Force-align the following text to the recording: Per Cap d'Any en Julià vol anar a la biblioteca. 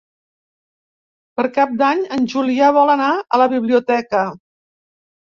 Per 1.39 1.43
Cap 1.57 1.75
d'Any 1.81 2.01
en 2.17 2.25
Julià 2.33 2.71
vol 2.79 2.93
anar 2.95 3.11
a 3.21 3.39
la 3.43 3.47
biblioteca. 3.53 4.23